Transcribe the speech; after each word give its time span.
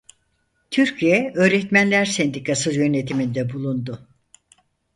Türkiye 0.71 1.31
Öğretmenler 1.35 2.05
Sendikası 2.05 2.73
yönetiminde 2.73 3.53
bulundu. 3.53 4.07